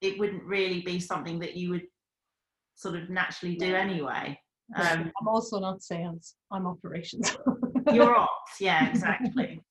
[0.00, 1.86] it wouldn't really be something that you would
[2.74, 4.36] sort of naturally do anyway.
[4.76, 7.34] Um, I'm also not sales, I'm operations.
[7.94, 9.62] you're ops, yeah, exactly.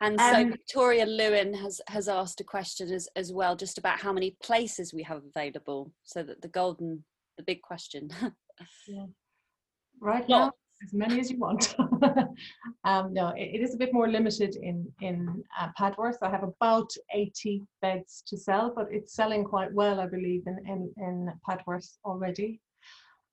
[0.00, 3.98] And so um, Victoria Lewin has has asked a question as, as well, just about
[3.98, 5.92] how many places we have available.
[6.04, 7.04] So that the golden,
[7.38, 8.10] the big question.
[8.86, 9.06] yeah.
[10.00, 10.52] Right now,
[10.84, 11.74] as many as you want.
[12.84, 16.18] um, no, it, it is a bit more limited in in uh, Padworth.
[16.22, 20.58] I have about 80 beds to sell, but it's selling quite well, I believe, in
[20.66, 22.60] in, in Padworth already.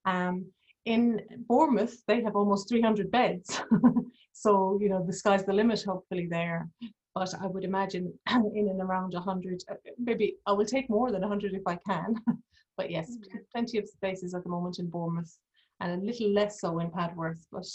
[0.06, 0.46] Um,
[0.86, 3.62] in Bournemouth, they have almost 300 beds.
[4.34, 6.68] so, you know, the sky's the limit, hopefully, there.
[7.16, 11.22] But I would imagine in and around 100, uh, maybe I will take more than
[11.22, 12.16] 100 if I can.
[12.78, 13.38] but yes, mm-hmm.
[13.54, 15.38] plenty of spaces at the moment in Bournemouth
[15.80, 17.66] and a little less so in Padworth, but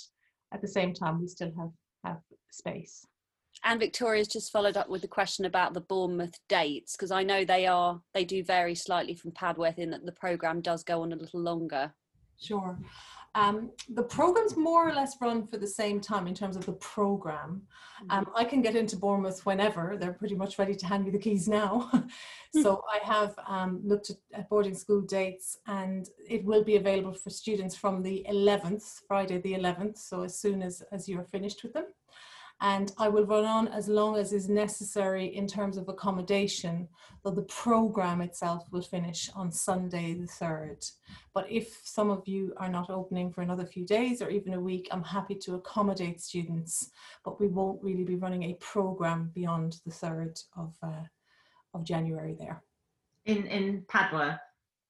[0.52, 1.70] at the same time, we still have,
[2.04, 3.06] have space.
[3.64, 7.44] And Victoria's just followed up with the question about the Bournemouth dates because I know
[7.44, 11.12] they are they do vary slightly from Padworth in that the program does go on
[11.12, 11.92] a little longer.
[12.40, 12.78] Sure.
[13.34, 16.72] Um, the programs more or less run for the same time in terms of the
[16.72, 17.62] program.
[18.10, 18.36] Um, mm-hmm.
[18.36, 19.96] I can get into Bournemouth whenever.
[19.98, 21.90] They're pretty much ready to hand me the keys now.
[22.62, 27.12] so I have um, looked at, at, boarding school dates and it will be available
[27.12, 29.98] for students from the 11th, Friday the 11th.
[29.98, 31.86] So as soon as, as you're finished with them
[32.60, 36.88] and I will run on as long as is necessary in terms of accommodation,
[37.22, 40.90] though the program itself will finish on Sunday the 3rd.
[41.34, 44.60] But if some of you are not opening for another few days or even a
[44.60, 46.90] week, I'm happy to accommodate students,
[47.24, 51.04] but we won't really be running a program beyond the 3rd of, uh,
[51.74, 52.64] of January there.
[53.26, 54.40] In, in Padworth?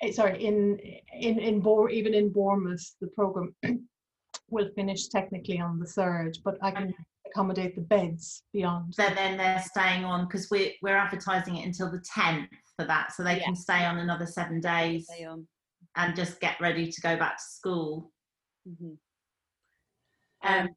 [0.00, 0.78] Eh, sorry, in,
[1.12, 3.54] in, in Bo- even in Bournemouth, the program
[4.50, 6.94] will finish technically on the 3rd, but I can
[7.30, 8.94] accommodate the beds beyond.
[8.94, 13.12] So then they're staying on because we're we're advertising it until the 10th for that,
[13.12, 13.44] so they yeah.
[13.44, 15.08] can stay on another seven days
[15.96, 18.12] and just get ready to go back to school.
[18.68, 18.94] Mm-hmm.
[20.48, 20.68] Um,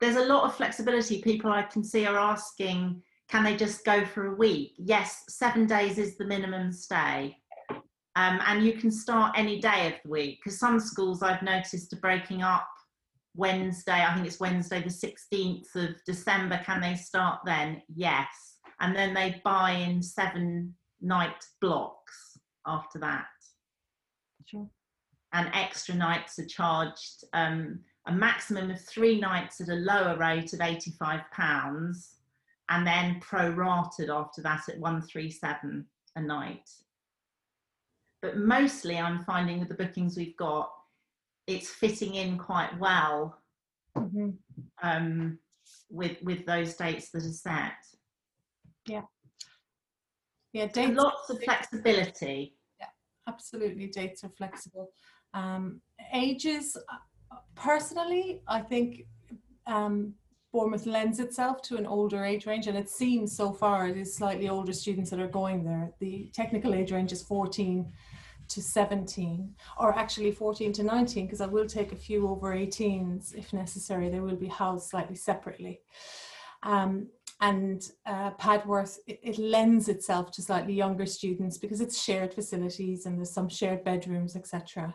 [0.00, 1.22] there's a lot of flexibility.
[1.22, 4.74] People I can see are asking, can they just go for a week?
[4.78, 7.36] Yes, seven days is the minimum stay.
[8.16, 11.92] Um, and you can start any day of the week because some schools I've noticed
[11.92, 12.68] are breaking up
[13.38, 16.60] Wednesday, I think it's Wednesday the 16th of December.
[16.64, 17.80] Can they start then?
[17.94, 18.26] Yes.
[18.80, 22.36] And then they buy in seven night blocks
[22.66, 23.26] after that.
[24.44, 24.68] Sure.
[25.32, 27.78] And extra nights are charged um,
[28.08, 31.22] a maximum of three nights at a lower rate of £85
[32.70, 35.86] and then prorated after that at 137
[36.16, 36.68] a night.
[38.20, 40.72] But mostly I'm finding with the bookings we've got,
[41.48, 43.40] it's fitting in quite well
[43.96, 44.36] Mhm.
[44.82, 45.38] um,
[45.90, 47.72] with with those dates that are set.
[48.86, 50.96] Yeah, And dates.
[50.96, 52.56] lots of flexibility.
[52.80, 52.86] Yeah,
[53.26, 54.92] absolutely dates are flexible
[55.34, 55.80] um,
[56.14, 59.02] ages uh, personally i think
[59.66, 60.14] um,
[60.52, 64.14] bournemouth lends itself to an older age range and it seems so far it is
[64.16, 67.92] slightly older students that are going there the technical age range is 14
[68.48, 73.34] to 17 or actually 14 to 19 because i will take a few over 18s
[73.34, 75.80] if necessary they will be housed slightly separately
[76.62, 77.08] um,
[77.40, 83.06] and uh, Padworth, it, it, lends itself to slightly younger students because it's shared facilities
[83.06, 84.92] and there's some shared bedrooms, etc.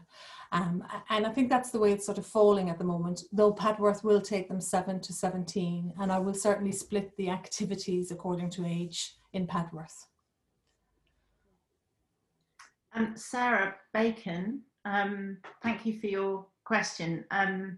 [0.52, 3.54] Um, and I think that's the way it's sort of falling at the moment, though
[3.54, 8.50] Padworth will take them 7 to 17, and I will certainly split the activities according
[8.52, 10.08] to age in Padworth.
[12.96, 17.26] Um, Sarah Bacon, um, thank you for your question.
[17.32, 17.78] Um,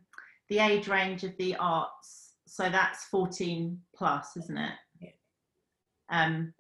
[0.50, 4.74] the age range of the arts so that's 14 plus, isn't it?
[5.02, 5.10] Yeah.
[6.10, 6.54] Um,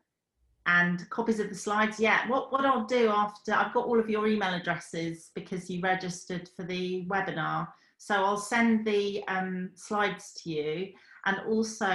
[0.65, 1.99] and copies of the slides.
[1.99, 5.79] Yeah, what, what I'll do after, I've got all of your email addresses because you
[5.81, 7.67] registered for the webinar.
[7.97, 10.91] So I'll send the um, slides to you.
[11.25, 11.89] And also,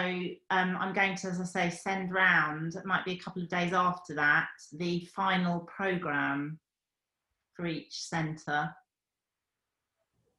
[0.50, 3.48] um, I'm going to, as I say, send round, it might be a couple of
[3.48, 6.58] days after that, the final programme
[7.54, 8.74] for each centre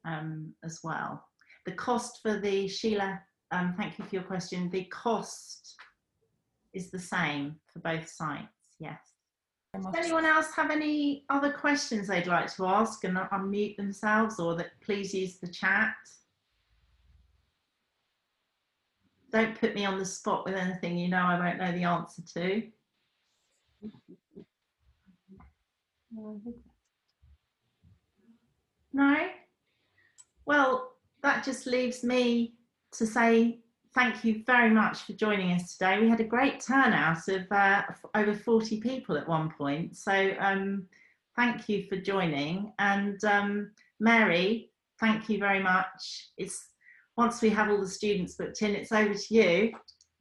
[0.04, 1.26] um, as well.
[1.66, 3.22] The cost for the Sheila
[3.52, 4.70] um, thank you for your question.
[4.70, 5.76] The cost
[6.74, 8.48] is the same for both sites,
[8.80, 9.00] yes.
[9.74, 14.56] Does anyone else have any other questions they'd like to ask and unmute themselves or
[14.56, 15.96] that please use the chat?
[19.32, 22.22] Don't put me on the spot with anything you know I won't know the answer
[22.34, 22.64] to.
[28.94, 29.28] No?
[30.46, 30.92] Well,
[31.24, 32.56] that just leaves me
[32.94, 33.60] to say
[33.94, 36.00] thank you very much for joining us today.
[36.00, 37.84] We had a great turnout of uh,
[38.16, 39.96] over 40 people at one point.
[39.98, 40.88] So um,
[41.36, 42.74] thank you for joining.
[42.80, 46.32] And um, Mary, thank you very much.
[46.38, 46.71] It's
[47.22, 49.72] once we have all the students booked in, it's over to you.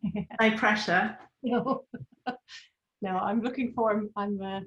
[0.40, 1.16] no pressure.
[1.42, 1.84] No,
[3.03, 4.11] no I'm looking forward.
[4.16, 4.61] I'm uh,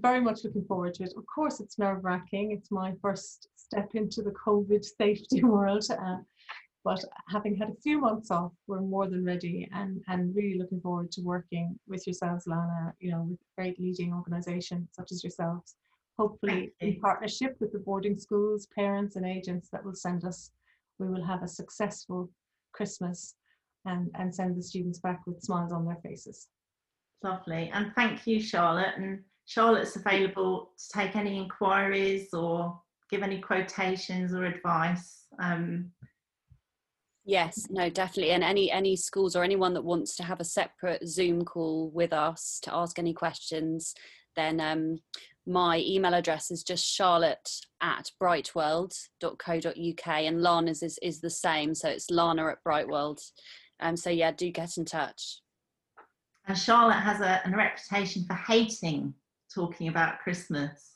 [0.00, 1.12] very much looking forward to it.
[1.18, 2.52] Of course, it's nerve wracking.
[2.52, 5.84] It's my first step into the COVID safety world.
[5.90, 6.16] Uh,
[6.82, 10.80] but having had a few months off, we're more than ready and, and really looking
[10.80, 15.22] forward to working with yourselves, Lana, you know, with a great leading organisation such as
[15.22, 15.74] yourselves.
[16.18, 20.52] Hopefully in partnership with the boarding schools, parents and agents that will send us,
[21.00, 22.30] we will have a successful
[22.72, 23.34] Christmas
[23.86, 26.48] and, and send the students back with smiles on their faces.
[27.24, 27.70] Lovely.
[27.74, 28.94] And thank you, Charlotte.
[28.96, 32.78] And Charlotte's available to take any inquiries or
[33.10, 35.26] give any quotations or advice.
[35.42, 35.90] Um,
[37.26, 38.32] Yes, no, definitely.
[38.32, 42.12] And any any schools or anyone that wants to have a separate Zoom call with
[42.12, 43.94] us to ask any questions,
[44.36, 44.98] then um,
[45.50, 47.50] my email address is just charlotte
[47.82, 51.74] at brightworld.co.uk and Lana's is, is the same.
[51.74, 53.20] So it's Lana at Brightworld.
[53.80, 55.40] Um, so yeah, do get in touch.
[56.46, 59.12] And Charlotte has a, a reputation for hating
[59.52, 60.92] talking about Christmas.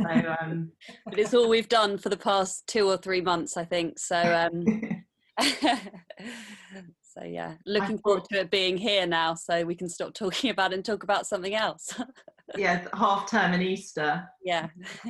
[0.00, 0.72] So um...
[1.04, 3.98] but it's all we've done for the past two or three months, I think.
[3.98, 4.64] So um,
[7.02, 10.72] so yeah, looking forward to it being here now, so we can stop talking about
[10.72, 11.94] it and talk about something else.
[12.56, 14.28] yeah, half term and Easter.
[14.44, 14.68] Yeah.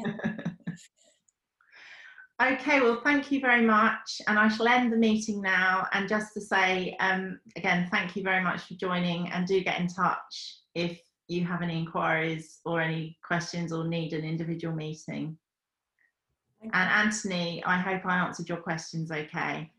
[2.43, 5.87] okay, well, thank you very much, and I shall end the meeting now.
[5.93, 9.81] And just to say, um, again, thank you very much for joining, and do get
[9.81, 15.37] in touch if you have any inquiries or any questions or need an individual meeting.
[16.63, 19.71] And Anthony, I hope I answered your questions okay.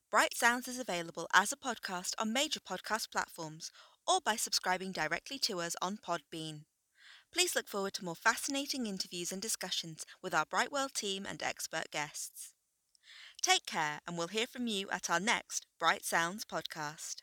[0.10, 3.72] Bright Sounds is available as a podcast on major podcast platforms
[4.08, 6.66] or by subscribing directly to us on Podbean.
[7.34, 11.90] Please look forward to more fascinating interviews and discussions with our Brightworld team and expert
[11.92, 12.52] guests.
[13.42, 17.22] Take care, and we'll hear from you at our next Bright Sounds podcast.